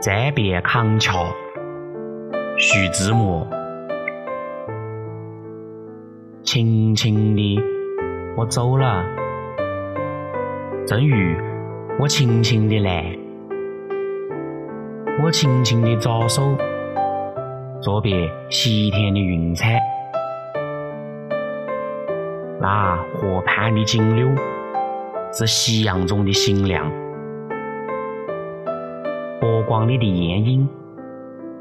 [0.00, 1.26] 暂别康桥，
[2.56, 3.46] 徐志摩。
[6.42, 7.60] 轻轻地，
[8.34, 9.04] 我走了，
[10.86, 11.36] 正如
[11.98, 13.14] 我轻轻地来，
[15.22, 16.56] 我轻轻地招手，
[17.82, 19.78] 作别西天的云彩。
[22.58, 24.26] 那河畔的金柳，
[25.30, 26.90] 是夕阳中的星亮。
[29.40, 30.68] 波光里的艳影，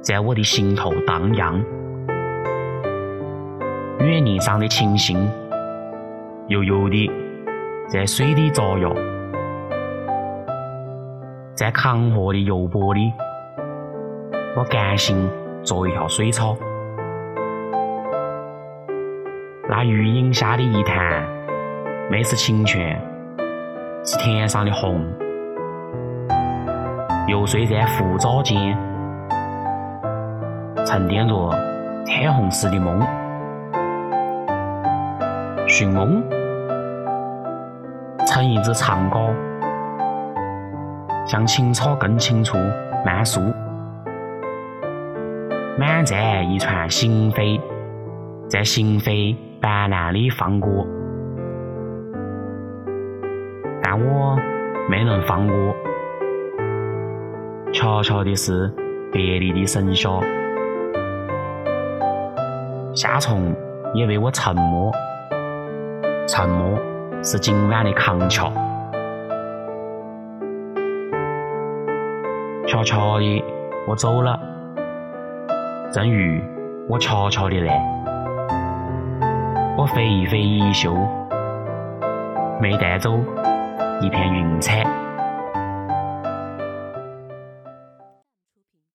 [0.00, 1.62] 在我的心头荡漾。
[4.00, 5.28] 远林上的琴星，
[6.48, 7.10] 悠悠的
[7.86, 8.90] 在水里照耀。
[11.54, 13.12] 在康河的油波里，
[14.56, 15.28] 我甘心
[15.62, 16.56] 做一条水草。
[19.68, 21.22] 那玉影下的一潭，
[22.10, 22.98] 没是清泉，
[24.02, 25.04] 是天上的虹。
[27.28, 28.78] 游睡在浮藻间，
[30.86, 31.50] 沉淀着
[32.06, 33.04] 彩虹似的梦。
[35.66, 36.22] 寻梦，
[38.28, 39.34] 乘一支长篙，
[41.26, 42.56] 向青草更青处
[43.04, 43.40] 漫溯。
[45.76, 47.60] 满载一船星飞，
[48.48, 50.68] 在星飞斑斓里放歌，
[53.82, 54.38] 但我
[54.88, 55.74] 没能放过。
[57.76, 58.72] 悄悄的是
[59.12, 60.24] 别离的笙箫，
[62.94, 63.54] 夏虫
[63.92, 64.90] 也为我沉默，
[66.26, 66.78] 沉默
[67.22, 68.50] 是今晚的康桥。
[72.66, 73.44] 悄悄的
[73.86, 74.40] 我走了，
[75.92, 76.40] 正如
[76.88, 77.78] 我悄悄的来，
[79.76, 80.94] 我挥一挥衣袖，
[82.58, 83.18] 没带走
[84.00, 85.05] 一片云彩。